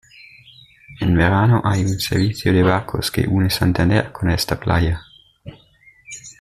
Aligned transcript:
En 0.99 1.15
verano 1.15 1.61
hay 1.63 1.81
un 1.83 1.99
servicio 1.99 2.51
de 2.51 2.63
barcos 2.63 3.11
que 3.11 3.21
une 3.27 3.51
Santander 3.51 4.11
con 4.11 4.31
esta 4.31 4.59
playa. 4.59 4.99